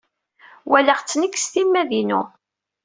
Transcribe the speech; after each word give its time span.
Walaɣ-t 0.69 1.11
nekk 1.21 1.35
s 1.37 1.45
timmad-inu. 1.53 2.21